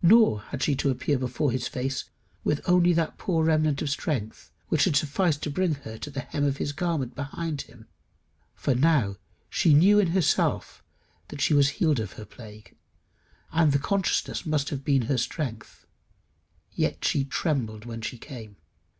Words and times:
Nor 0.00 0.42
had 0.42 0.62
she 0.62 0.76
to 0.76 0.90
appear 0.90 1.18
before 1.18 1.50
his 1.50 1.66
face 1.66 2.04
with 2.44 2.60
only 2.68 2.92
that 2.92 3.18
poor 3.18 3.44
remnant 3.44 3.82
of 3.82 3.90
strength 3.90 4.52
which 4.68 4.84
had 4.84 4.94
sufficed 4.94 5.42
to 5.42 5.50
bring 5.50 5.74
her 5.74 5.98
to 5.98 6.08
the 6.08 6.20
hem 6.20 6.44
of 6.44 6.58
his 6.58 6.70
garment 6.70 7.16
behind 7.16 7.62
him; 7.62 7.88
for 8.54 8.76
now 8.76 9.16
she 9.50 9.74
knew 9.74 9.98
in 9.98 10.12
herself 10.12 10.84
that 11.30 11.40
she 11.40 11.52
was 11.52 11.68
healed 11.70 11.98
of 11.98 12.12
her 12.12 12.24
plague, 12.24 12.76
and 13.50 13.72
the 13.72 13.80
consciousness 13.80 14.46
must 14.46 14.68
have 14.70 14.84
been 14.84 15.18
strength. 15.18 15.84
Yet 16.70 17.04
she 17.04 17.24
trembled 17.24 17.84
when 17.84 18.02
she 18.02 18.18
came. 18.18 18.54